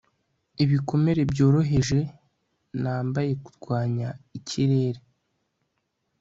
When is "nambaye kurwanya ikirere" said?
2.81-4.99